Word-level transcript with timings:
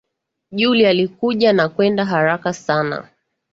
Julie 0.51 0.87
alikuja 0.87 1.53
na 1.53 1.69
kwenda 1.69 2.05
haraka 2.05 2.53
sana 2.53 3.07